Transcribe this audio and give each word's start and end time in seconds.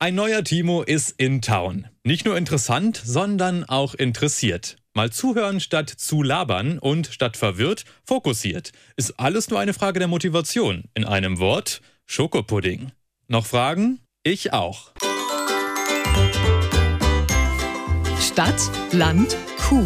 Ein 0.00 0.14
neuer 0.14 0.44
Timo 0.44 0.82
ist 0.82 1.10
in 1.18 1.42
Town. 1.42 1.88
Nicht 2.04 2.24
nur 2.24 2.36
interessant, 2.36 3.02
sondern 3.04 3.64
auch 3.64 3.94
interessiert. 3.94 4.76
Mal 4.94 5.10
zuhören 5.10 5.58
statt 5.58 5.90
zu 5.90 6.22
labern 6.22 6.78
und 6.78 7.08
statt 7.08 7.36
verwirrt 7.36 7.84
fokussiert. 8.04 8.70
Ist 8.96 9.18
alles 9.18 9.50
nur 9.50 9.58
eine 9.58 9.74
Frage 9.74 9.98
der 9.98 10.06
Motivation. 10.06 10.84
In 10.94 11.04
einem 11.04 11.40
Wort 11.40 11.80
Schokopudding. 12.06 12.92
Noch 13.26 13.46
Fragen? 13.46 13.98
Ich 14.22 14.52
auch. 14.52 14.92
Stadt, 18.20 18.70
Land, 18.92 19.36
Kuh. 19.68 19.84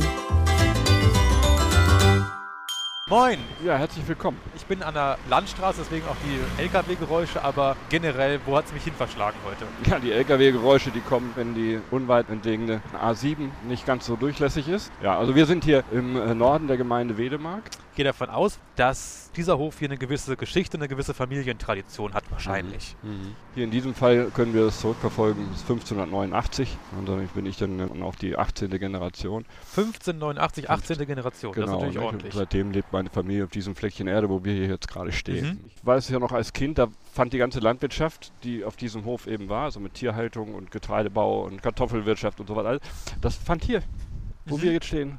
Moin, 3.12 3.36
Ja, 3.62 3.76
herzlich 3.76 4.08
willkommen. 4.08 4.38
ich 4.56 4.64
bin 4.64 4.82
an 4.82 4.94
der 4.94 5.18
Landstraße, 5.28 5.82
deswegen 5.82 6.06
auch 6.06 6.16
die 6.24 6.62
LKW-Geräusche, 6.62 7.44
aber 7.44 7.76
generell, 7.90 8.40
wo 8.46 8.56
hat 8.56 8.64
es 8.64 8.72
mich 8.72 8.84
hin 8.84 8.94
verschlagen 8.94 9.36
heute? 9.44 9.66
Ja, 9.90 9.98
die 9.98 10.12
LKW-Geräusche, 10.12 10.90
die 10.90 11.00
kommen, 11.00 11.30
wenn 11.34 11.54
die 11.54 11.78
unweit 11.90 12.30
entlegene 12.30 12.80
A7 12.98 13.50
nicht 13.68 13.84
ganz 13.84 14.06
so 14.06 14.16
durchlässig 14.16 14.66
ist. 14.66 14.90
Ja, 15.02 15.18
also 15.18 15.34
wir 15.34 15.44
sind 15.44 15.62
hier 15.62 15.84
im 15.92 16.16
äh, 16.16 16.34
Norden 16.34 16.68
der 16.68 16.78
Gemeinde 16.78 17.18
Wedemark. 17.18 17.64
Ich 17.92 17.96
gehe 17.96 18.06
davon 18.06 18.30
aus, 18.30 18.58
dass 18.76 19.30
dieser 19.36 19.58
Hof 19.58 19.78
hier 19.78 19.88
eine 19.88 19.98
gewisse 19.98 20.34
Geschichte, 20.38 20.78
eine 20.78 20.88
gewisse 20.88 21.12
Familientradition 21.12 22.14
hat, 22.14 22.24
wahrscheinlich. 22.30 22.96
Hier 23.54 23.64
in 23.64 23.70
diesem 23.70 23.94
Fall 23.94 24.30
können 24.34 24.54
wir 24.54 24.62
es 24.62 24.80
zurückverfolgen 24.80 25.46
bis 25.50 25.60
1589 25.60 26.74
und 26.98 27.06
damit 27.06 27.34
bin 27.34 27.44
ich 27.44 27.58
dann 27.58 28.02
auf 28.02 28.16
die 28.16 28.38
18. 28.38 28.70
Generation. 28.70 29.44
1589, 29.76 30.70
18. 30.70 31.06
Generation, 31.06 31.52
das 31.54 31.64
ist 31.66 31.70
natürlich 31.70 31.96
ne? 31.96 32.02
ordentlich. 32.02 32.32
Seitdem 32.32 32.70
lebt 32.70 32.90
meine 32.94 33.10
Familie 33.10 33.44
auf 33.44 33.50
diesem 33.50 33.76
Fleckchen 33.76 34.06
Erde, 34.06 34.30
wo 34.30 34.42
wir 34.42 34.54
hier 34.54 34.68
jetzt 34.68 34.88
gerade 34.88 35.12
stehen. 35.12 35.44
Mhm. 35.46 35.64
Ich 35.76 35.84
weiß 35.84 36.08
ja 36.08 36.18
noch 36.18 36.32
als 36.32 36.54
Kind, 36.54 36.78
da 36.78 36.88
fand 37.12 37.34
die 37.34 37.38
ganze 37.38 37.60
Landwirtschaft, 37.60 38.32
die 38.42 38.64
auf 38.64 38.76
diesem 38.76 39.04
Hof 39.04 39.26
eben 39.26 39.50
war, 39.50 39.64
also 39.64 39.80
mit 39.80 39.92
Tierhaltung 39.92 40.54
und 40.54 40.70
Getreidebau 40.70 41.42
und 41.44 41.62
Kartoffelwirtschaft 41.62 42.40
und 42.40 42.46
so 42.46 42.56
weiter, 42.56 42.80
das 43.20 43.36
fand 43.36 43.62
hier, 43.64 43.82
wo 44.46 44.56
Mhm. 44.56 44.62
wir 44.62 44.72
jetzt 44.72 44.86
stehen, 44.86 45.18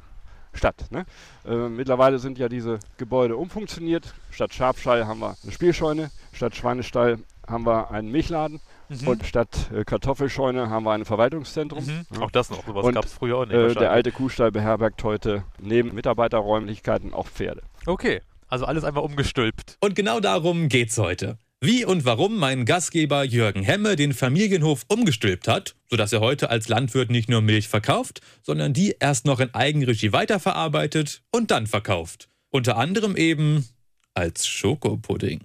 statt. 0.53 0.85
Ne? 0.91 1.05
Äh, 1.45 1.69
mittlerweile 1.69 2.19
sind 2.19 2.37
ja 2.37 2.49
diese 2.49 2.79
Gebäude 2.97 3.35
umfunktioniert. 3.37 4.13
Statt 4.31 4.53
Schafstall 4.53 5.05
haben 5.07 5.19
wir 5.19 5.35
eine 5.43 5.51
Spielscheune, 5.51 6.11
statt 6.31 6.55
Schweinestall 6.55 7.19
haben 7.47 7.65
wir 7.65 7.91
einen 7.91 8.09
Milchladen 8.09 8.61
Mhm. 8.89 9.07
und 9.07 9.25
statt 9.25 9.71
äh, 9.73 9.85
Kartoffelscheune 9.85 10.69
haben 10.69 10.83
wir 10.83 10.91
ein 10.91 11.05
Verwaltungszentrum. 11.05 11.83
Mhm. 11.85 12.05
Ja. 12.13 12.21
Auch 12.21 12.31
das 12.31 12.49
noch, 12.49 12.65
sowas 12.65 12.93
gab 12.93 13.05
es 13.05 13.13
früher 13.13 13.37
auch 13.37 13.45
nicht. 13.45 13.55
Äh, 13.55 13.73
der 13.73 13.91
alte 13.91 14.11
Kuhstall 14.11 14.51
beherbergt 14.51 15.03
heute 15.03 15.43
neben 15.59 15.93
Mitarbeiterräumlichkeiten 15.95 17.13
auch 17.13 17.27
Pferde. 17.27 17.61
okay, 17.85 18.21
also 18.49 18.65
alles 18.65 18.83
einfach 18.83 19.01
umgestülpt. 19.01 19.77
Und 19.79 19.95
genau 19.95 20.19
darum 20.19 20.67
geht's 20.69 20.97
heute. 20.97 21.38
Wie 21.66 21.86
und 21.86 22.03
warum 22.03 22.39
mein 22.39 22.66
Gastgeber 22.66 23.23
Jürgen 23.23 23.64
Hemme 23.64 23.95
den 23.95 24.11
Familienhof 24.11 24.83
umgestülpt 24.89 25.47
hat, 25.47 25.75
sodass 25.89 26.11
er 26.11 26.19
heute 26.19 26.50
als 26.50 26.67
Landwirt 26.67 27.09
nicht 27.09 27.30
nur 27.30 27.39
Milch 27.39 27.69
verkauft, 27.69 28.19
sondern 28.42 28.73
die 28.73 28.97
erst 29.00 29.25
noch 29.25 29.39
in 29.39 29.53
Eigenregie 29.53 30.11
weiterverarbeitet 30.11 31.22
und 31.31 31.52
dann 31.52 31.66
verkauft. 31.66 32.28
Unter 32.50 32.75
anderem 32.75 33.16
eben 33.16 33.66
als 34.14 34.45
Schokopudding. 34.45 35.39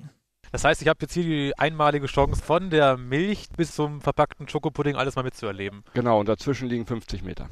Das 0.51 0.65
heißt, 0.65 0.83
ich 0.83 0.89
habe 0.89 0.99
jetzt 1.03 1.15
hier 1.15 1.23
die 1.23 1.57
einmalige 1.57 2.09
Chance, 2.09 2.43
von 2.43 2.69
der 2.69 2.97
Milch 2.97 3.47
bis 3.57 3.77
zum 3.77 4.01
verpackten 4.01 4.49
Schokopudding 4.49 4.97
alles 4.97 5.15
mal 5.15 5.23
mitzuerleben. 5.23 5.85
Genau, 5.95 6.19
und 6.19 6.29
dazwischen 6.29 6.69
liegen 6.69 6.85
50 6.85 7.23
Meter. 7.23 7.49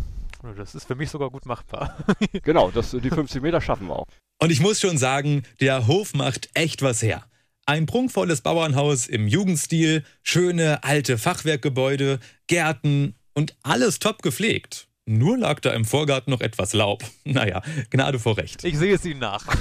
Das 0.56 0.75
ist 0.75 0.89
für 0.89 0.97
mich 0.97 1.11
sogar 1.11 1.31
gut 1.31 1.47
machbar. 1.47 1.97
Genau, 2.42 2.72
das, 2.72 2.91
die 2.91 3.11
50 3.11 3.42
Meter 3.42 3.61
schaffen 3.61 3.87
wir 3.87 3.94
auch. 3.94 4.09
Und 4.42 4.50
ich 4.50 4.59
muss 4.59 4.81
schon 4.81 4.98
sagen, 4.98 5.44
der 5.61 5.87
Hof 5.87 6.14
macht 6.14 6.50
echt 6.55 6.83
was 6.83 7.00
her. 7.00 7.25
Ein 7.69 7.86
prunkvolles 7.86 8.42
Bauernhaus 8.42 9.09
im 9.09 9.27
Jugendstil, 9.27 10.05
schöne 10.22 10.84
alte 10.84 11.19
Fachwerkgebäude, 11.19 12.20
Gärten 12.47 13.17
und 13.34 13.56
alles 13.64 13.98
top 13.98 14.22
gepflegt. 14.22 14.86
Nur 15.05 15.36
lag 15.36 15.59
da 15.59 15.72
im 15.72 15.84
Vorgarten 15.84 16.31
noch 16.31 16.41
etwas 16.41 16.72
Laub. 16.75 17.03
Naja, 17.25 17.62
Gnade 17.91 18.20
vor 18.20 18.39
Recht. 18.39 18.62
Ich 18.62 18.78
sehe 18.78 18.94
es 18.94 19.05
Ihnen 19.05 19.20
nach. 19.20 19.44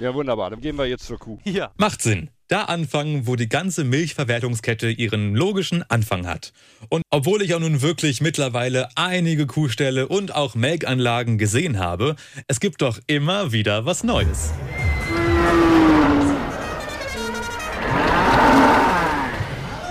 Ja, 0.00 0.14
wunderbar. 0.14 0.50
Dann 0.50 0.60
gehen 0.60 0.76
wir 0.78 0.86
jetzt 0.86 1.06
zur 1.06 1.18
Kuh. 1.18 1.40
Hier. 1.42 1.72
Macht 1.76 2.02
Sinn. 2.02 2.30
Da 2.46 2.66
anfangen, 2.66 3.26
wo 3.26 3.34
die 3.34 3.48
ganze 3.48 3.82
Milchverwertungskette 3.82 4.90
ihren 4.90 5.34
logischen 5.34 5.82
Anfang 5.90 6.24
hat. 6.28 6.52
Und 6.88 7.02
obwohl 7.10 7.42
ich 7.42 7.52
auch 7.54 7.58
nun 7.58 7.82
wirklich 7.82 8.20
mittlerweile 8.20 8.90
einige 8.94 9.46
Kuhställe 9.48 10.06
und 10.06 10.36
auch 10.36 10.54
Melkanlagen 10.54 11.36
gesehen 11.36 11.80
habe, 11.80 12.14
es 12.46 12.60
gibt 12.60 12.80
doch 12.80 13.00
immer 13.08 13.50
wieder 13.50 13.86
was 13.86 14.04
Neues. 14.04 14.52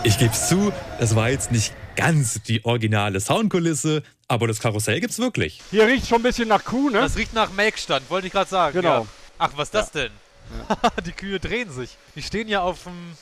Ich 0.07 0.17
geb's 0.17 0.47
zu, 0.47 0.71
das 1.01 1.17
war 1.17 1.29
jetzt 1.29 1.51
nicht 1.51 1.73
ganz 1.97 2.41
die 2.43 2.63
originale 2.63 3.19
Soundkulisse, 3.19 4.03
aber 4.29 4.47
das 4.47 4.61
Karussell 4.61 5.01
gibt's 5.01 5.19
wirklich. 5.19 5.61
Hier 5.69 5.85
riecht 5.85 6.07
schon 6.07 6.19
ein 6.19 6.23
bisschen 6.23 6.47
nach 6.47 6.63
Kuh, 6.63 6.89
ne? 6.89 7.01
Das 7.01 7.17
riecht 7.17 7.33
nach 7.33 7.51
Melkstand, 7.51 8.09
wollte 8.09 8.27
ich 8.27 8.31
gerade 8.31 8.49
sagen. 8.49 8.79
Genau. 8.79 9.01
Ja. 9.01 9.07
Ach, 9.37 9.51
was 9.57 9.67
ist 9.67 9.73
das 9.73 9.91
denn? 9.91 10.11
die 11.05 11.11
Kühe 11.11 11.41
drehen 11.41 11.69
sich. 11.73 11.97
Die 12.15 12.23
stehen 12.23 12.47
ja 12.47 12.61
auf 12.61 12.83
dem, 12.83 13.17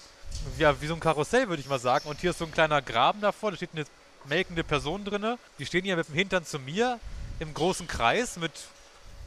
ja, 0.59 0.79
wie 0.79 0.85
so 0.85 0.93
ein 0.93 0.99
Karussell, 0.99 1.49
würde 1.49 1.59
ich 1.59 1.67
mal 1.67 1.79
sagen. 1.79 2.07
Und 2.07 2.21
hier 2.21 2.29
ist 2.29 2.37
so 2.37 2.45
ein 2.45 2.51
kleiner 2.51 2.83
Graben 2.83 3.19
davor, 3.19 3.49
da 3.49 3.57
steht 3.57 3.71
eine 3.73 3.85
melkende 4.29 4.63
Person 4.63 5.03
drinne. 5.05 5.39
Die 5.57 5.65
stehen 5.65 5.85
hier 5.85 5.95
mit 5.95 6.07
dem 6.07 6.13
Hintern 6.13 6.45
zu 6.45 6.59
mir 6.59 6.99
im 7.39 7.51
großen 7.51 7.87
Kreis 7.87 8.37
mit, 8.37 8.51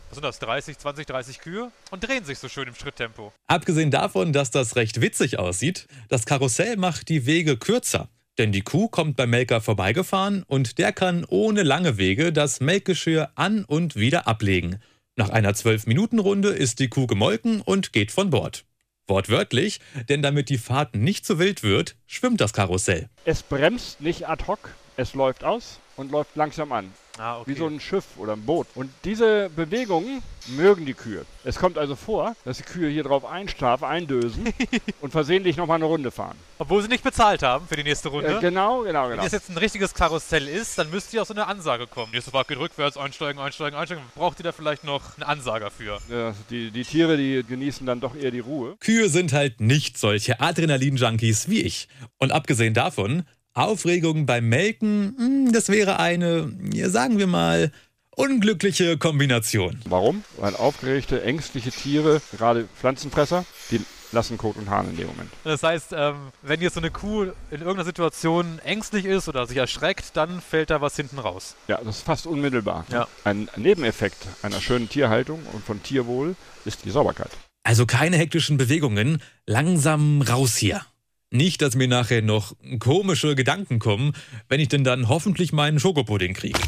was 0.08 0.16
sind 0.16 0.24
das, 0.24 0.38
30, 0.38 0.78
20, 0.78 1.06
30 1.06 1.40
Kühe 1.40 1.70
und 1.90 2.06
drehen 2.06 2.24
sich 2.24 2.38
so 2.38 2.48
schön 2.48 2.68
im 2.68 2.74
Schritttempo. 2.74 3.32
Abgesehen 3.46 3.90
davon, 3.90 4.32
dass 4.32 4.50
das 4.50 4.76
recht 4.76 5.00
witzig 5.00 5.38
aussieht, 5.38 5.86
das 6.08 6.24
Karussell 6.24 6.76
macht 6.76 7.08
die 7.08 7.26
Wege 7.26 7.56
kürzer. 7.56 8.08
Denn 8.38 8.52
die 8.52 8.62
Kuh 8.62 8.88
kommt 8.88 9.16
beim 9.16 9.30
Melker 9.30 9.60
vorbeigefahren 9.60 10.44
und 10.46 10.78
der 10.78 10.92
kann 10.92 11.24
ohne 11.28 11.64
lange 11.64 11.98
Wege 11.98 12.32
das 12.32 12.60
Melkgeschirr 12.60 13.30
an 13.34 13.64
und 13.64 13.96
wieder 13.96 14.28
ablegen. 14.28 14.80
Nach 15.16 15.30
einer 15.30 15.50
12-Minuten-Runde 15.50 16.50
ist 16.50 16.78
die 16.78 16.88
Kuh 16.88 17.08
gemolken 17.08 17.60
und 17.60 17.92
geht 17.92 18.12
von 18.12 18.30
Bord. 18.30 18.64
Wortwörtlich, 19.08 19.80
denn 20.08 20.22
damit 20.22 20.50
die 20.50 20.58
Fahrt 20.58 20.94
nicht 20.94 21.26
zu 21.26 21.38
wild 21.40 21.62
wird, 21.62 21.96
schwimmt 22.06 22.40
das 22.40 22.52
Karussell. 22.52 23.08
Es 23.24 23.42
bremst 23.42 24.00
nicht 24.00 24.28
ad 24.28 24.44
hoc, 24.46 24.70
es 24.96 25.14
läuft 25.14 25.42
aus 25.42 25.80
und 25.96 26.12
läuft 26.12 26.36
langsam 26.36 26.70
an. 26.72 26.92
Ah, 27.18 27.40
okay. 27.40 27.50
Wie 27.50 27.58
so 27.58 27.66
ein 27.66 27.80
Schiff 27.80 28.04
oder 28.16 28.34
ein 28.34 28.42
Boot. 28.44 28.66
Und 28.74 28.90
diese 29.04 29.50
Bewegungen 29.54 30.22
mögen 30.48 30.86
die 30.86 30.94
Kühe. 30.94 31.24
Es 31.44 31.56
kommt 31.56 31.78
also 31.78 31.96
vor, 31.96 32.34
dass 32.44 32.58
die 32.58 32.62
Kühe 32.62 32.88
hier 32.88 33.02
drauf 33.02 33.24
einschlafen, 33.24 33.84
eindösen 33.84 34.52
und 35.00 35.10
versehentlich 35.10 35.56
nochmal 35.56 35.76
eine 35.76 35.84
Runde 35.84 36.10
fahren. 36.10 36.36
Obwohl 36.58 36.82
sie 36.82 36.88
nicht 36.88 37.04
bezahlt 37.04 37.42
haben 37.42 37.66
für 37.66 37.76
die 37.76 37.82
nächste 37.82 38.08
Runde. 38.08 38.38
Äh, 38.38 38.40
genau, 38.40 38.82
genau, 38.82 39.04
Wenn 39.04 39.10
genau. 39.12 39.22
das 39.22 39.32
jetzt 39.32 39.50
ein 39.50 39.58
richtiges 39.58 39.94
Karussell 39.94 40.48
ist, 40.48 40.78
dann 40.78 40.90
müsste 40.90 41.16
ja 41.16 41.22
auch 41.22 41.26
so 41.26 41.34
eine 41.34 41.46
Ansage 41.46 41.86
kommen. 41.86 42.12
Nächste 42.12 42.30
Fahrt 42.30 42.48
geht 42.48 42.58
rückwärts, 42.58 42.96
einsteigen, 42.96 43.40
einsteigen, 43.40 43.78
einsteigen. 43.78 44.04
Braucht 44.14 44.40
ihr 44.40 44.44
da 44.44 44.52
vielleicht 44.52 44.84
noch 44.84 45.16
einen 45.16 45.24
Ansager 45.24 45.70
für? 45.70 45.96
Äh, 46.10 46.32
die, 46.50 46.70
die 46.70 46.84
Tiere, 46.84 47.16
die 47.16 47.44
genießen 47.46 47.86
dann 47.86 48.00
doch 48.00 48.14
eher 48.14 48.30
die 48.30 48.40
Ruhe. 48.40 48.76
Kühe 48.80 49.08
sind 49.08 49.32
halt 49.32 49.60
nicht 49.60 49.98
solche 49.98 50.40
Adrenalin-Junkies 50.40 51.48
wie 51.48 51.62
ich. 51.62 51.88
Und 52.18 52.32
abgesehen 52.32 52.74
davon, 52.74 53.24
Aufregung 53.58 54.26
beim 54.26 54.48
Melken, 54.48 55.14
hm, 55.18 55.52
das 55.52 55.68
wäre 55.68 55.98
eine, 55.98 56.52
ja, 56.72 56.88
sagen 56.90 57.18
wir 57.18 57.26
mal, 57.26 57.72
unglückliche 58.16 58.98
Kombination. 58.98 59.80
Warum? 59.84 60.24
Weil 60.38 60.56
aufgeregte, 60.56 61.22
ängstliche 61.22 61.70
Tiere, 61.70 62.20
gerade 62.36 62.68
Pflanzenfresser, 62.78 63.44
die 63.70 63.80
lassen 64.12 64.38
Kot 64.38 64.56
und 64.56 64.70
Hahn 64.70 64.88
in 64.90 64.96
dem 64.96 65.06
Moment. 65.08 65.30
Das 65.44 65.62
heißt, 65.62 65.92
ähm, 65.94 66.32
wenn 66.42 66.60
jetzt 66.60 66.74
so 66.74 66.80
eine 66.80 66.90
Kuh 66.90 67.24
in 67.50 67.60
irgendeiner 67.60 67.84
Situation 67.84 68.58
ängstlich 68.64 69.04
ist 69.04 69.28
oder 69.28 69.46
sich 69.46 69.56
erschreckt, 69.56 70.16
dann 70.16 70.40
fällt 70.40 70.70
da 70.70 70.80
was 70.80 70.96
hinten 70.96 71.18
raus. 71.18 71.56
Ja, 71.68 71.78
das 71.78 71.98
ist 71.98 72.06
fast 72.06 72.26
unmittelbar. 72.26 72.86
Ja. 72.90 73.06
Ein 73.24 73.48
Nebeneffekt 73.56 74.26
einer 74.42 74.60
schönen 74.60 74.88
Tierhaltung 74.88 75.42
und 75.52 75.64
von 75.64 75.82
Tierwohl 75.82 76.36
ist 76.64 76.84
die 76.84 76.90
Sauberkeit. 76.90 77.30
Also 77.64 77.86
keine 77.86 78.16
hektischen 78.16 78.56
Bewegungen, 78.56 79.22
langsam 79.46 80.22
raus 80.22 80.56
hier. 80.56 80.82
Nicht, 81.30 81.60
dass 81.60 81.74
mir 81.74 81.88
nachher 81.88 82.22
noch 82.22 82.54
komische 82.78 83.34
Gedanken 83.34 83.78
kommen, 83.78 84.14
wenn 84.48 84.60
ich 84.60 84.68
denn 84.68 84.82
dann 84.82 85.08
hoffentlich 85.08 85.52
meinen 85.52 85.78
Schokopudding 85.78 86.32
kriege. 86.32 86.58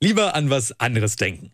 Lieber 0.00 0.34
an 0.34 0.50
was 0.50 0.78
anderes 0.80 1.16
denken. 1.16 1.52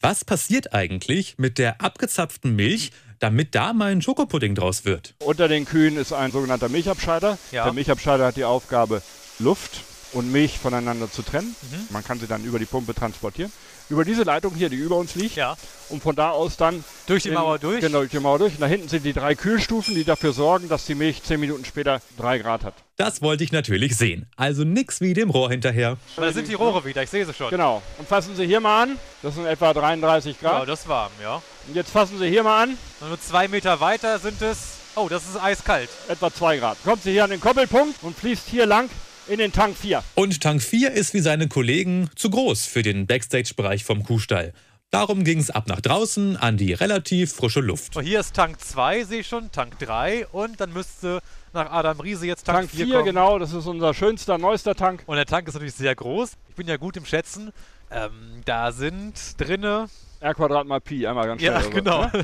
Was 0.00 0.24
passiert 0.24 0.72
eigentlich 0.74 1.36
mit 1.38 1.58
der 1.58 1.80
abgezapften 1.80 2.56
Milch, 2.56 2.90
damit 3.18 3.54
da 3.54 3.72
mein 3.72 4.00
Schokopudding 4.00 4.54
draus 4.54 4.84
wird? 4.84 5.14
Unter 5.22 5.48
den 5.48 5.64
Kühen 5.64 5.96
ist 5.96 6.12
ein 6.12 6.30
sogenannter 6.30 6.68
Milchabscheider. 6.68 7.38
Ja. 7.52 7.64
Der 7.64 7.72
Milchabscheider 7.72 8.26
hat 8.26 8.36
die 8.36 8.44
Aufgabe, 8.44 9.02
Luft 9.38 9.82
und 10.12 10.32
Milch 10.32 10.58
voneinander 10.58 11.10
zu 11.10 11.22
trennen. 11.22 11.54
Mhm. 11.70 11.88
Man 11.90 12.04
kann 12.04 12.18
sie 12.18 12.26
dann 12.26 12.44
über 12.44 12.58
die 12.58 12.64
Pumpe 12.66 12.94
transportieren. 12.94 13.52
Über 13.90 14.04
diese 14.04 14.22
Leitung 14.22 14.54
hier, 14.54 14.68
die 14.68 14.76
über 14.76 14.96
uns 14.96 15.14
liegt, 15.16 15.34
Ja. 15.36 15.56
und 15.88 16.00
von 16.02 16.14
da 16.14 16.30
aus 16.30 16.56
dann 16.56 16.84
Durch 17.06 17.24
die 17.24 17.28
in- 17.30 17.34
Mauer 17.34 17.58
durch? 17.58 17.80
Genau, 17.80 17.98
durch 17.98 18.10
die 18.10 18.20
Mauer 18.20 18.38
durch. 18.38 18.54
Und 18.54 18.60
da 18.60 18.66
hinten 18.66 18.88
sind 18.88 19.04
die 19.04 19.12
drei 19.12 19.34
Kühlstufen, 19.34 19.94
die 19.96 20.04
dafür 20.04 20.32
sorgen, 20.32 20.68
dass 20.68 20.86
die 20.86 20.94
Milch 20.94 21.22
zehn 21.24 21.40
Minuten 21.40 21.64
später 21.64 22.00
drei 22.16 22.38
Grad 22.38 22.62
hat. 22.64 22.74
Das 22.96 23.20
wollte 23.20 23.42
ich 23.44 23.50
natürlich 23.52 23.96
sehen. 23.96 24.26
Also 24.36 24.62
nix 24.64 25.00
wie 25.00 25.12
dem 25.12 25.30
Rohr 25.30 25.50
hinterher. 25.50 25.96
Da 26.16 26.32
sind 26.32 26.46
die 26.48 26.54
Rohre 26.54 26.84
wieder, 26.84 27.02
ich 27.02 27.10
sehe 27.10 27.26
sie 27.26 27.34
schon. 27.34 27.50
Genau. 27.50 27.82
Und 27.98 28.06
fassen 28.08 28.36
Sie 28.36 28.46
hier 28.46 28.60
mal 28.60 28.84
an. 28.84 28.98
Das 29.22 29.34
sind 29.34 29.46
etwa 29.46 29.72
33 29.74 30.36
Ja, 30.40 30.50
Grad. 30.50 30.68
das 30.68 30.80
ist 30.82 30.88
warm, 30.88 31.10
ja. 31.20 31.42
Und 31.66 31.74
jetzt 31.74 31.90
fassen 31.90 32.18
Sie 32.18 32.28
hier 32.28 32.42
mal 32.44 32.62
an. 32.62 32.78
Und 33.00 33.08
nur 33.08 33.20
zwei 33.20 33.48
Meter 33.48 33.80
weiter 33.80 34.18
sind 34.20 34.40
es 34.42 34.76
Oh, 34.96 35.08
das 35.08 35.22
ist 35.28 35.40
eiskalt. 35.40 35.88
etwa 36.08 36.32
2 36.32 36.58
Grad. 36.58 36.76
Kommt 36.84 37.02
sie 37.04 37.12
hier 37.12 37.24
an 37.24 37.30
den 37.30 37.40
Koppelpunkt 37.40 38.02
und 38.02 38.16
fließt 38.16 38.46
hier 38.48 38.66
lang 38.66 38.90
in 39.28 39.38
den 39.38 39.52
Tank 39.52 39.76
4. 39.76 40.02
Und 40.14 40.40
Tank 40.40 40.62
4 40.62 40.92
ist 40.92 41.14
wie 41.14 41.20
seine 41.20 41.48
Kollegen 41.48 42.10
zu 42.16 42.30
groß 42.30 42.66
für 42.66 42.82
den 42.82 43.06
Backstage-Bereich 43.06 43.84
vom 43.84 44.02
Kuhstall. 44.02 44.52
Darum 44.90 45.22
ging 45.22 45.38
es 45.38 45.50
ab 45.50 45.68
nach 45.68 45.80
draußen 45.80 46.36
an 46.36 46.56
die 46.56 46.72
relativ 46.72 47.32
frische 47.32 47.60
Luft. 47.60 48.00
Hier 48.00 48.18
ist 48.18 48.34
Tank 48.34 48.60
2, 48.60 49.04
sehe 49.04 49.20
ich 49.20 49.28
schon, 49.28 49.52
Tank 49.52 49.78
3 49.78 50.26
und 50.28 50.60
dann 50.60 50.72
müsste 50.72 51.20
nach 51.52 51.70
Adam 51.70 52.00
Riese 52.00 52.26
jetzt 52.26 52.44
Tank, 52.44 52.58
Tank 52.58 52.70
4 52.70 52.86
4, 52.86 52.94
kommen. 52.94 53.04
genau, 53.06 53.38
das 53.38 53.52
ist 53.52 53.66
unser 53.66 53.94
schönster, 53.94 54.36
neuester 54.36 54.74
Tank. 54.74 55.04
Und 55.06 55.14
der 55.14 55.26
Tank 55.26 55.46
ist 55.46 55.54
natürlich 55.54 55.74
sehr 55.74 55.94
groß. 55.94 56.32
Ich 56.48 56.56
bin 56.56 56.66
ja 56.66 56.76
gut 56.76 56.96
im 56.96 57.04
Schätzen. 57.04 57.52
Ähm, 57.92 58.42
da 58.44 58.72
sind 58.72 59.14
drinne. 59.38 59.88
R 60.18 60.34
Quadrat 60.34 60.66
mal 60.66 60.80
Pi, 60.80 61.06
einmal 61.06 61.26
ganz 61.26 61.40
schnell. 61.40 61.52
Ja, 61.52 61.68
genau. 61.68 62.02
ne? 62.06 62.22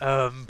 ähm, 0.00 0.46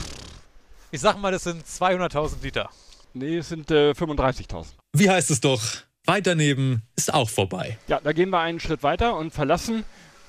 ich 0.91 0.99
sag 0.99 1.17
mal, 1.19 1.31
das 1.31 1.43
sind 1.43 1.65
200.000 1.65 2.43
Liter. 2.43 2.69
Nee, 3.13 3.37
es 3.37 3.49
sind 3.49 3.69
äh, 3.71 3.91
35.000. 3.91 4.65
Wie 4.93 5.09
heißt 5.09 5.29
es 5.31 5.39
doch? 5.41 5.61
Weit 6.05 6.27
daneben 6.27 6.81
ist 6.95 7.13
auch 7.13 7.29
vorbei. 7.29 7.77
Ja, 7.87 7.99
da 8.03 8.11
gehen 8.11 8.29
wir 8.29 8.39
einen 8.39 8.59
Schritt 8.59 8.83
weiter 8.83 9.15
und 9.17 9.31
verlassen 9.33 9.83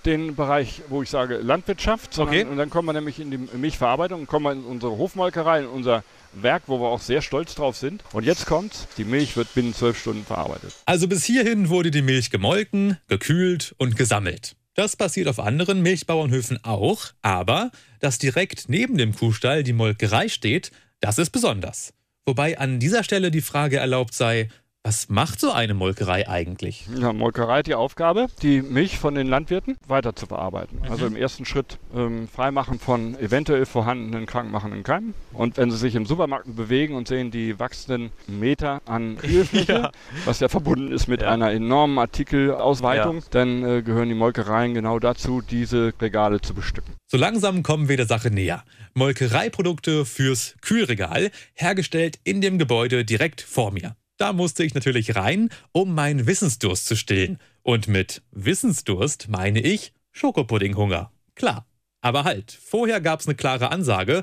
den 0.05 0.37
Bereich, 0.37 0.83
wo 0.91 1.03
ich 1.03 1.09
sage 1.09 1.39
Landwirtschaft. 1.39 2.13
sondern- 2.13 2.35
Okay. 2.37 2.45
Und 2.45 2.59
dann 2.59 2.69
kommen 2.71 2.87
wir 2.89 2.93
nämlich 2.93 3.19
in 3.21 3.31
die 3.31 3.39
Milchverarbeitung 3.39 4.21
und 4.21 4.27
kommen 4.27 4.45
wir 4.45 4.53
in 4.53 4.65
unsere 4.65 4.93
Hofmolkerei, 4.99 5.61
in 5.61 5.67
unser 5.67 6.05
Werk, 6.35 6.65
wo 6.67 6.79
wir 6.79 6.89
auch 6.89 7.01
sehr 7.01 7.23
stolz 7.23 7.55
drauf 7.55 7.77
sind. 7.77 8.05
Und 8.13 8.25
jetzt 8.25 8.45
kommt, 8.47 8.87
die 8.99 9.05
Milch 9.05 9.37
wird 9.37 9.53
binnen 9.55 9.73
zwölf 9.75 9.99
Stunden 9.99 10.25
verarbeitet. 10.25 10.75
Also 10.85 11.09
bis 11.09 11.25
hierhin 11.25 11.71
wurde 11.71 11.91
die 11.91 12.03
Milch 12.03 12.31
gemolken, 12.31 12.99
gekühlt 13.09 13.75
und 13.79 13.97
gesammelt. 13.97 14.57
Das 14.75 14.95
passiert 14.97 15.29
auf 15.29 15.39
anderen 15.41 15.81
Milchbauernhöfen 15.83 16.63
auch, 16.65 17.07
aber 17.23 17.71
dass 18.01 18.19
direkt 18.19 18.69
neben 18.69 18.99
dem 18.99 19.15
Kuhstall 19.17 19.63
die 19.63 19.73
Molkerei 19.73 20.29
steht, 20.29 20.71
das 21.01 21.19
ist 21.19 21.31
besonders. 21.31 21.95
Wobei 22.27 22.59
an 22.59 22.79
dieser 22.81 23.05
Stelle 23.05 23.31
die 23.31 23.43
Frage 23.43 23.77
erlaubt 23.77 24.15
sei, 24.15 24.49
was 24.87 25.09
macht 25.09 25.41
so 25.41 25.51
eine 25.51 25.73
Molkerei 25.73 26.29
eigentlich? 26.29 26.87
Ja, 26.99 27.13
Molkerei 27.15 27.59
hat 27.59 27.67
die 27.67 27.75
Aufgabe, 27.75 28.27
die 28.43 28.61
Milch 28.61 28.99
von 28.99 29.15
den 29.15 29.27
Landwirten 29.29 29.77
weiter 29.87 30.15
zu 30.15 30.27
verarbeiten. 30.27 30.81
Also 30.89 31.07
im 31.07 31.17
ersten 31.17 31.47
Schritt 31.47 31.79
ähm, 31.95 32.29
Freimachen 32.29 32.79
von 32.79 33.19
eventuell 33.19 33.65
vorhandenen 33.65 34.27
krankmachenden 34.27 34.83
Keimen. 34.83 35.15
Und 35.33 35.57
wenn 35.57 35.71
sie 35.71 35.77
sich 35.79 35.95
im 35.95 36.05
Supermarkt 36.05 36.55
bewegen 36.55 36.95
und 36.97 37.09
sehen 37.09 37.31
die 37.31 37.59
wachsenden 37.59 38.11
Meter 38.27 38.81
an 38.87 39.17
Kühlfläche, 39.23 39.73
Ja. 39.73 39.93
was 40.27 40.41
ja 40.41 40.49
verbunden 40.49 40.93
ist 40.93 41.09
mit 41.09 41.23
Ja. 41.23 41.31
einer 41.31 41.51
enormen 41.51 41.99
Artikelausweitung, 41.99 43.23
dann 43.31 43.65
äh, 43.65 43.83
gehören 43.83 44.09
die 44.11 44.15
Molkereien 44.15 44.75
genau 44.75 44.99
dazu, 44.99 45.41
diese 45.43 45.93
Regale 46.01 46.43
zu 46.43 46.53
bestücken. 46.55 46.95
So 47.07 47.17
langsam 47.17 47.63
kommen 47.63 47.89
wir 47.89 47.97
der 47.99 48.07
Sache 48.07 48.31
näher. 48.31 48.65
Molkereiprodukte 48.95 50.05
fürs 50.05 50.55
Kühlregal, 50.61 51.31
hergestellt 51.55 52.19
in 52.25 52.41
dem 52.41 52.59
Gebäude 52.59 53.05
direkt 53.05 53.41
vor 53.41 53.73
mir. 53.73 53.97
Da 54.17 54.33
musste 54.33 54.63
ich 54.63 54.75
natürlich 54.75 55.17
rein, 55.17 55.51
um 55.73 55.95
meinen 55.95 56.27
Wissensdurst 56.27 56.87
zu 56.87 56.97
stillen. 56.97 57.39
Und 57.63 57.89
mit 57.89 58.23
Wissensdurst 58.31 59.29
meine 59.29 59.61
ich 59.61 59.93
Schokopuddinghunger. 60.13 61.11
Klar. 61.35 61.67
Aber 62.01 62.23
halt, 62.25 62.53
vorher 62.53 63.01
gab 63.01 63.21
es 63.21 63.27
eine 63.27 63.35
klare 63.35 63.73
Ansage. 63.73 64.23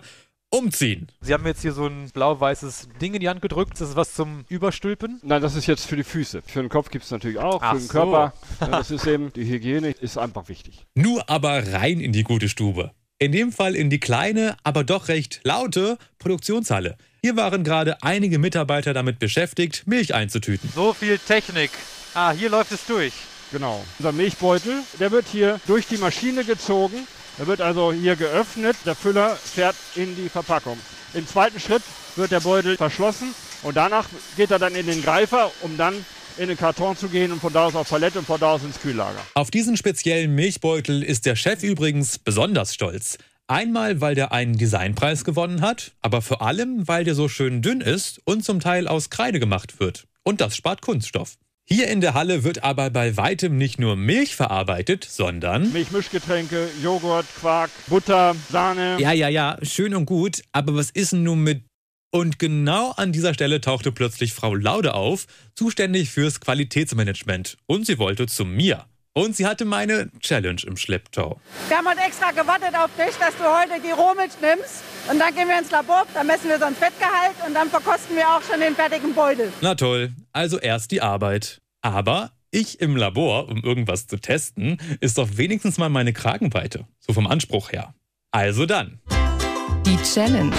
Umziehen. 0.53 1.07
Sie 1.21 1.33
haben 1.33 1.45
jetzt 1.45 1.62
hier 1.62 1.71
so 1.71 1.88
ein 1.88 2.09
blau-weißes 2.09 2.89
Ding 3.01 3.13
in 3.13 3.21
die 3.21 3.29
Hand 3.29 3.41
gedrückt. 3.41 3.79
Das 3.79 3.89
ist 3.89 3.95
was 3.95 4.13
zum 4.13 4.45
Überstülpen. 4.50 5.19
Nein, 5.23 5.41
das 5.41 5.56
ist 5.56 5.65
jetzt 5.65 5.85
für 5.85 5.95
die 5.95 6.03
Füße. 6.03 6.41
Für 6.45 6.62
den 6.62 6.69
Kopf 6.69 6.89
gibt 6.89 7.06
es 7.06 7.12
natürlich 7.12 7.39
auch, 7.39 7.62
Ach 7.62 7.73
für 7.73 7.79
den 7.79 7.88
so. 7.88 7.91
Körper. 7.94 8.33
Ja, 8.59 8.68
das 8.68 8.91
ist 8.91 9.07
eben, 9.07 9.31
die 9.33 9.45
Hygiene 9.45 9.91
ist 9.91 10.18
einfach 10.18 10.50
wichtig. 10.50 10.85
Nur 10.94 11.29
aber 11.29 11.73
rein 11.73 12.00
in 12.00 12.12
die 12.12 12.23
gute 12.23 12.50
Stube. 12.50 12.91
In 13.21 13.31
dem 13.31 13.51
Fall 13.51 13.75
in 13.75 13.91
die 13.91 14.00
kleine, 14.00 14.57
aber 14.63 14.83
doch 14.83 15.07
recht 15.07 15.41
laute 15.44 16.00
Produktionshalle. 16.18 16.97
Hier 17.21 17.38
waren 17.38 17.63
gerade 17.63 18.01
einige 18.01 18.39
Mitarbeiter 18.39 18.95
damit 18.95 19.19
beschäftigt, 19.19 19.83
Milch 19.85 20.15
einzutüten. 20.15 20.68
So 20.73 20.91
viel 20.91 21.19
Technik. 21.19 21.69
Ah, 22.15 22.31
hier 22.31 22.50
läuft 22.50 22.71
es 22.71 22.83
durch. 22.88 23.13
Genau. 23.51 23.85
Unser 24.00 24.12
Milchbeutel, 24.12 24.79
der 25.00 25.12
wird 25.12 25.27
hier 25.27 25.62
durch 25.68 25.85
die 25.85 25.97
Maschine 25.97 26.44
gezogen. 26.44 27.06
Der 27.38 27.45
wird 27.45 27.62
also 27.62 27.94
hier 27.94 28.15
geöffnet. 28.15 28.75
Der 28.88 28.95
Füller 28.95 29.35
fährt 29.35 29.75
in 29.94 30.15
die 30.15 30.27
Verpackung. 30.27 30.79
Im 31.13 31.27
zweiten 31.27 31.59
Schritt 31.59 31.83
wird 32.15 32.31
der 32.31 32.39
Beutel 32.39 32.75
verschlossen 32.75 33.35
und 33.62 33.77
danach 33.77 34.07
geht 34.35 34.50
er 34.50 34.57
dann 34.57 34.73
in 34.73 34.88
den 34.88 35.03
Greifer, 35.03 35.51
um 35.62 35.77
dann 35.77 35.94
in 36.38 36.48
den 36.48 36.57
Karton 36.57 36.95
zu 36.95 37.07
gehen 37.07 37.31
und 37.31 37.39
von 37.39 37.54
da 37.54 37.66
aus 37.66 37.75
auf 37.75 37.89
Palette 37.89 38.19
und 38.19 38.25
von 38.25 38.39
da 38.39 38.54
aus 38.54 38.63
ins 38.63 38.80
Kühllager. 38.80 39.19
Auf 39.33 39.51
diesen 39.51 39.78
speziellen 39.78 40.33
Milchbeutel 40.36 41.04
ist 41.04 41.25
der 41.25 41.36
Chef 41.36 41.63
übrigens 41.63 42.19
besonders 42.19 42.74
stolz. 42.74 43.18
Einmal, 43.48 44.00
weil 44.00 44.16
der 44.16 44.31
einen 44.31 44.57
Designpreis 44.57 45.25
gewonnen 45.25 45.62
hat, 45.62 45.92
aber 46.01 46.22
vor 46.22 46.42
allem, 46.42 46.88
weil 46.88 47.04
der 47.04 47.16
so 47.16 47.28
schön 47.28 47.62
dünn 47.62 47.81
ist 47.81 48.22
und 48.24 48.45
zum 48.45 48.60
Teil 48.62 48.88
aus 48.88 49.10
Kreide 49.10 49.39
gemacht 49.39 49.80
wird. 49.80 50.07
Und 50.24 50.39
das 50.39 50.56
spart 50.56 50.81
Kunststoff. 50.81 51.36
Hier 51.66 51.88
in 51.88 52.01
der 52.01 52.13
Halle 52.13 52.44
wird 52.44 52.63
aber 52.63 52.89
bei 52.89 53.16
weitem 53.18 53.57
nicht 53.57 53.80
nur 53.80 53.95
Milch 53.95 54.36
verarbeitet, 54.36 55.07
sondern... 55.10 55.72
Milchmischgetränke, 55.72 56.69
Joghurt, 56.83 57.25
Quark, 57.39 57.69
Butter, 57.88 58.36
Sahne. 58.50 58.98
Ja, 59.00 59.12
ja, 59.12 59.30
ja, 59.30 59.57
schön 59.62 59.95
und 59.95 60.06
gut, 60.06 60.42
aber 60.51 60.75
was 60.75 60.89
ist 60.89 61.13
denn 61.13 61.24
nun 61.24 61.44
mit... 61.44 61.63
Und 62.13 62.39
genau 62.39 62.91
an 62.91 63.13
dieser 63.13 63.33
Stelle 63.33 63.61
tauchte 63.61 63.93
plötzlich 63.93 64.33
Frau 64.33 64.53
Laude 64.53 64.95
auf, 64.95 65.27
zuständig 65.55 66.09
fürs 66.09 66.41
Qualitätsmanagement. 66.41 67.57
Und 67.67 67.85
sie 67.85 67.97
wollte 67.99 68.27
zu 68.27 68.43
mir. 68.43 68.85
Und 69.13 69.35
sie 69.35 69.45
hatte 69.45 69.63
meine 69.63 70.09
Challenge 70.19 70.61
im 70.65 70.75
Schlepptau. 70.75 71.39
Wir 71.69 71.77
haben 71.77 71.87
heute 71.87 72.01
extra 72.01 72.31
gewartet 72.31 72.75
auf 72.75 72.89
dich, 72.97 73.15
dass 73.15 73.35
du 73.37 73.43
heute 73.43 73.81
die 73.81 73.91
Rohmilch 73.91 74.33
nimmst. 74.41 74.83
Und 75.09 75.19
dann 75.19 75.33
gehen 75.33 75.47
wir 75.47 75.57
ins 75.57 75.71
Labor, 75.71 76.05
dann 76.13 76.27
messen 76.27 76.49
wir 76.49 76.59
so 76.59 76.65
ein 76.65 76.75
Fettgehalt 76.75 77.35
und 77.47 77.53
dann 77.53 77.69
verkosten 77.69 78.15
wir 78.17 78.27
auch 78.27 78.41
schon 78.43 78.59
den 78.59 78.75
fertigen 78.75 79.13
Beutel. 79.13 79.51
Na 79.61 79.75
toll, 79.75 80.11
also 80.33 80.59
erst 80.59 80.91
die 80.91 81.01
Arbeit. 81.01 81.61
Aber 81.81 82.31
ich 82.51 82.81
im 82.81 82.97
Labor, 82.97 83.47
um 83.47 83.63
irgendwas 83.63 84.07
zu 84.07 84.17
testen, 84.17 84.77
ist 84.99 85.17
doch 85.17 85.29
wenigstens 85.37 85.77
mal 85.77 85.89
meine 85.89 86.11
Kragenweite. 86.11 86.85
So 86.99 87.13
vom 87.13 87.25
Anspruch 87.27 87.71
her. 87.71 87.93
Also 88.31 88.65
dann. 88.65 88.99
Die 89.85 89.97
Challenge. 90.03 90.51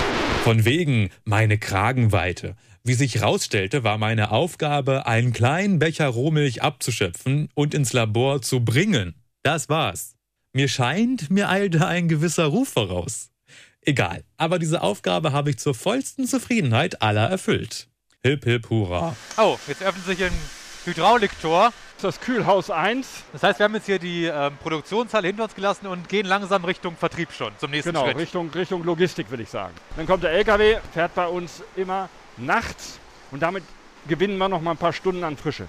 Von 0.43 0.65
wegen 0.65 1.11
meine 1.25 1.57
Kragenweite. 1.57 2.57
Wie 2.83 2.95
sich 2.95 3.23
rausstellte, 3.23 3.85
war 3.85 3.97
meine 3.97 4.33
Aufgabe, 4.33 5.07
einen 5.07 5.33
kleinen 5.33 5.79
Becher 5.79 6.09
Rohmilch 6.09 6.63
abzuschöpfen 6.63 7.49
und 7.55 7.75
ins 7.75 7.93
Labor 7.93 8.43
zu 8.43 8.65
bringen. 8.65 9.15
Das 9.45 9.69
war's. 9.69 10.17
Mir 10.53 10.67
scheint, 10.67 11.31
mir 11.31 11.49
eilte 11.49 11.87
ein 11.87 12.09
gewisser 12.09 12.47
Ruf 12.47 12.71
voraus. 12.71 13.31
Egal, 13.83 14.25
aber 14.37 14.59
diese 14.59 14.83
Aufgabe 14.83 15.31
habe 15.31 15.51
ich 15.51 15.59
zur 15.59 15.77
vollsten 15.77 16.27
Zufriedenheit 16.27 17.03
aller 17.03 17.29
erfüllt. 17.29 17.87
Hip 18.25 18.43
hip 18.43 18.69
hurra. 18.69 19.15
Oh, 19.37 19.57
jetzt 19.69 19.85
öffnet 19.85 20.07
sich 20.07 20.25
ein 20.25 20.33
Hydrauliktor. 20.85 21.73
Das 22.01 22.21
Kühlhaus 22.21 22.69
1. 22.69 23.07
Das 23.33 23.45
heißt, 23.45 23.59
wir 23.61 23.65
haben 23.65 23.75
jetzt 23.75 23.87
hier 23.87 24.01
die 24.01 24.25
ähm, 24.25 24.57
Produktionshalle 24.61 25.29
hinter 25.29 25.45
uns 25.45 25.55
gelassen 25.55 25.87
und 25.87 26.09
gehen 26.09 26.27
langsam 26.27 26.65
Richtung 26.65 26.97
Vertrieb 26.97 27.31
schon, 27.31 27.53
zum 27.59 27.71
nächsten 27.71 27.91
Genau, 27.93 28.07
Schritt. 28.07 28.17
Richtung, 28.19 28.51
Richtung 28.51 28.83
Logistik 28.83 29.31
würde 29.31 29.45
ich 29.45 29.49
sagen. 29.51 29.73
Dann 29.97 30.07
kommt 30.07 30.25
der 30.25 30.33
LKW, 30.33 30.79
fährt 30.93 31.15
bei 31.15 31.29
uns 31.29 31.63
immer 31.77 32.09
nachts 32.37 32.99
und 33.31 33.41
damit 33.41 33.63
gewinnen 34.09 34.37
wir 34.39 34.49
noch 34.49 34.61
mal 34.61 34.73
ein 34.73 34.77
paar 34.79 34.93
Stunden 34.93 35.23
an 35.23 35.37
Frische. 35.37 35.69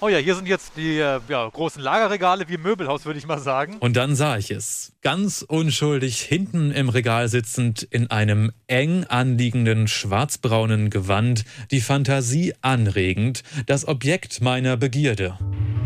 Oh 0.00 0.08
ja, 0.08 0.18
hier 0.18 0.34
sind 0.34 0.46
jetzt 0.48 0.76
die 0.76 0.98
äh, 0.98 1.20
ja, 1.28 1.48
großen 1.48 1.80
Lagerregale 1.82 2.46
wie 2.48 2.54
im 2.54 2.62
Möbelhaus, 2.62 3.06
würde 3.06 3.18
ich 3.18 3.26
mal 3.26 3.38
sagen. 3.38 3.76
Und 3.80 3.96
dann 3.96 4.14
sah 4.14 4.36
ich 4.36 4.50
es. 4.50 4.92
Ganz 5.00 5.40
unschuldig 5.42 6.20
hinten 6.20 6.72
im 6.72 6.90
Regal 6.90 7.28
sitzend, 7.28 7.82
in 7.84 8.10
einem 8.10 8.52
eng 8.66 9.04
anliegenden 9.04 9.88
schwarzbraunen 9.88 10.90
Gewand, 10.90 11.44
die 11.70 11.80
Fantasie 11.80 12.52
anregend, 12.60 13.44
das 13.66 13.88
Objekt 13.88 14.42
meiner 14.42 14.76
Begierde. 14.76 15.38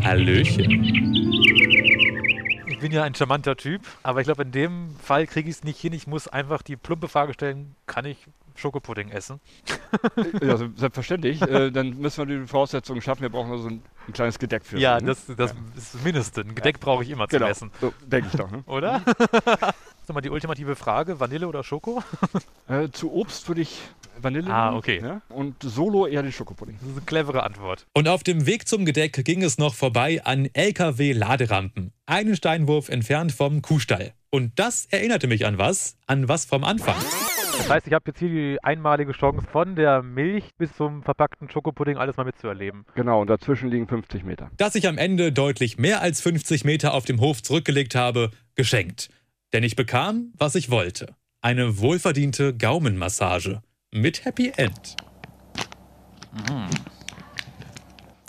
Hallöchen. 0.03 0.83
Ich 2.67 2.79
bin 2.79 2.91
ja 2.91 3.03
ein 3.03 3.15
charmanter 3.15 3.55
Typ, 3.55 3.81
aber 4.03 4.19
ich 4.21 4.25
glaube, 4.25 4.41
in 4.43 4.51
dem 4.51 4.95
Fall 5.01 5.27
kriege 5.27 5.49
ich 5.49 5.57
es 5.57 5.63
nicht 5.63 5.79
hin. 5.79 5.93
Ich 5.93 6.07
muss 6.07 6.27
einfach 6.27 6.61
die 6.61 6.75
plumpe 6.75 7.07
Frage 7.07 7.33
stellen, 7.33 7.75
kann 7.87 8.05
ich 8.05 8.17
Schokopudding 8.55 9.09
essen? 9.09 9.39
ja, 10.41 10.57
se- 10.57 10.71
selbstverständlich. 10.75 11.41
äh, 11.41 11.71
dann 11.71 11.97
müssen 11.97 12.27
wir 12.27 12.39
die 12.41 12.47
Voraussetzungen 12.47 13.01
schaffen. 13.01 13.21
Wir 13.21 13.29
brauchen 13.29 13.51
also 13.51 13.67
ein, 13.69 13.81
ein 14.09 14.13
kleines 14.13 14.39
Gedeck 14.39 14.65
für. 14.65 14.77
Ja, 14.77 14.99
ne? 14.99 15.07
das, 15.07 15.25
das 15.27 15.51
ist 15.75 15.93
das 15.95 16.03
Mindeste. 16.03 16.41
Ein 16.41 16.55
Gedeck 16.55 16.79
brauche 16.79 17.03
ich 17.03 17.09
immer 17.09 17.27
zum 17.27 17.39
genau. 17.39 17.49
Essen. 17.49 17.71
So, 17.79 17.93
denke 18.05 18.29
ich 18.31 18.37
doch. 18.37 18.51
Ne? 18.51 18.63
Oder? 18.65 19.03
Sag 20.05 20.15
mal 20.15 20.21
die 20.21 20.29
ultimative 20.29 20.75
Frage, 20.75 21.19
Vanille 21.19 21.47
oder 21.47 21.63
Schoko? 21.63 22.01
äh, 22.67 22.89
zu 22.89 23.13
Obst 23.13 23.47
würde 23.47 23.61
ich 23.61 23.79
Vanille 24.19 24.51
Ah, 24.51 24.75
okay. 24.75 25.01
Ne? 25.01 25.21
Und 25.29 25.61
Solo 25.61 26.07
eher 26.07 26.23
den 26.23 26.31
Schokopudding. 26.31 26.77
Das 26.79 26.89
ist 26.89 26.97
eine 26.97 27.05
clevere 27.05 27.43
Antwort. 27.43 27.85
Und 27.93 28.07
auf 28.07 28.23
dem 28.23 28.47
Weg 28.47 28.67
zum 28.67 28.85
Gedeck 28.85 29.23
ging 29.23 29.43
es 29.43 29.59
noch 29.59 29.75
vorbei 29.75 30.25
an 30.25 30.49
LKW-Laderampen, 30.51 31.93
einen 32.07 32.35
Steinwurf 32.35 32.89
entfernt 32.89 33.31
vom 33.31 33.61
Kuhstall. 33.61 34.13
Und 34.31 34.57
das 34.57 34.87
erinnerte 34.87 35.27
mich 35.27 35.45
an 35.45 35.59
was? 35.59 35.97
An 36.07 36.27
was 36.27 36.45
vom 36.45 36.63
Anfang. 36.63 36.95
Das 37.59 37.69
heißt, 37.69 37.87
ich 37.87 37.93
habe 37.93 38.05
jetzt 38.07 38.19
hier 38.19 38.29
die 38.29 38.57
einmalige 38.63 39.11
Chance, 39.11 39.45
von 39.51 39.75
der 39.75 40.01
Milch 40.01 40.55
bis 40.57 40.73
zum 40.75 41.03
verpackten 41.03 41.49
Schokopudding 41.51 41.97
alles 41.97 42.17
mal 42.17 42.23
mitzuerleben. 42.23 42.85
Genau, 42.95 43.21
und 43.21 43.27
dazwischen 43.29 43.69
liegen 43.69 43.87
50 43.87 44.23
Meter. 44.23 44.49
Dass 44.57 44.75
ich 44.75 44.87
am 44.87 44.97
Ende 44.97 45.31
deutlich 45.31 45.77
mehr 45.77 46.01
als 46.01 46.21
50 46.21 46.63
Meter 46.63 46.93
auf 46.93 47.05
dem 47.05 47.19
Hof 47.19 47.43
zurückgelegt 47.43 47.95
habe, 47.95 48.31
geschenkt. 48.55 49.09
Denn 49.53 49.63
ich 49.63 49.75
bekam, 49.75 50.31
was 50.37 50.55
ich 50.55 50.71
wollte. 50.71 51.15
Eine 51.41 51.79
wohlverdiente 51.79 52.55
Gaumenmassage. 52.55 53.61
mit 53.91 54.25
Happy 54.25 54.51
End. 54.55 54.95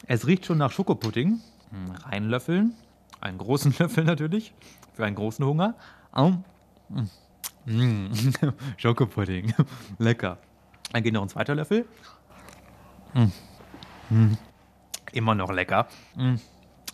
Es 0.07 0.27
riecht 0.27 0.47
schon 0.47 0.59
nach 0.59 0.73
Schokopudding. 0.73 1.41
Hm, 1.71 1.91
Reinlöffeln. 2.05 2.75
Einen 3.21 3.39
großen 3.39 3.75
Löffel 3.79 4.05
natürlich. 4.05 4.53
Für 4.95 5.05
einen 5.05 5.17
großen 5.17 5.45
Hunger. 5.45 5.75
Au. 6.13 6.33
Mm. 7.67 8.07
Schokopudding. 8.77 9.55
Lecker. 9.99 10.39
Dann 10.93 11.03
geht 11.03 11.15
noch 11.15 11.23
ein 11.23 11.29
zweiter 11.29 11.55
Löffel. 11.55 11.87
Mm. 13.15 14.15
Mm. 14.15 14.39
Immer 15.13 15.35
noch 15.35 15.51
lecker. 15.53 15.89
Mm. 16.17 16.37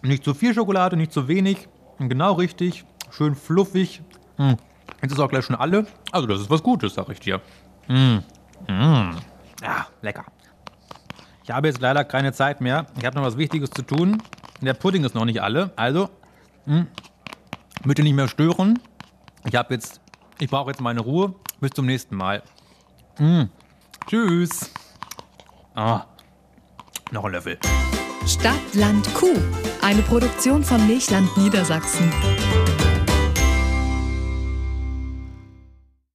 Nicht 0.02 0.25
zu 0.25 0.35
viel 0.35 0.54
Schokolade, 0.54 0.96
nicht 0.96 1.12
zu 1.12 1.28
wenig. 1.28 1.68
Genau 1.99 2.35
richtig. 2.35 2.85
Schön 3.11 3.35
fluffig. 3.35 4.02
Mm. 4.37 4.54
Jetzt 5.02 5.12
ist 5.12 5.20
auch 5.20 5.28
gleich 5.28 5.44
schon 5.44 5.56
alle. 5.56 5.87
Also 6.12 6.26
das 6.26 6.40
ist 6.40 6.50
was 6.50 6.62
Gutes, 6.62 6.94
sag 6.94 7.08
ich 7.11 7.20
dir. 7.20 7.40
Mm. 7.88 8.18
Mm. 8.68 9.16
Ja, 9.62 9.87
lecker. 10.02 10.25
Ich 11.44 11.50
habe 11.50 11.68
jetzt 11.68 11.80
leider 11.80 12.04
keine 12.04 12.32
Zeit 12.32 12.61
mehr. 12.61 12.87
Ich 12.99 13.04
habe 13.04 13.16
noch 13.16 13.25
was 13.25 13.38
Wichtiges 13.38 13.70
zu 13.70 13.82
tun. 13.82 14.20
Der 14.61 14.75
Pudding 14.75 15.04
ist 15.04 15.14
noch 15.14 15.25
nicht 15.25 15.40
alle. 15.40 15.70
Also, 15.76 16.11
bitte 17.85 18.02
nicht 18.02 18.14
mehr 18.14 18.26
stören. 18.26 18.80
Ich 19.44 19.54
habe 19.54 19.75
jetzt, 19.75 20.00
ich 20.38 20.50
brauche 20.50 20.71
jetzt 20.71 20.81
meine 20.81 21.00
Ruhe. 21.00 21.35
Bis 21.61 21.71
zum 21.71 21.87
nächsten 21.87 22.16
Mal. 22.16 22.43
Mh. 23.19 23.49
Tschüss. 24.07 24.71
Ah, 25.75 26.05
noch 27.11 27.25
ein 27.25 27.33
Löffel. 27.33 27.59
Stadt, 28.26 28.75
Land, 28.75 29.12
Kuh. 29.14 29.37
Eine 29.83 30.02
Produktion 30.02 30.64
von 30.64 30.87
Milchland 30.87 31.35
Niedersachsen. 31.37 32.11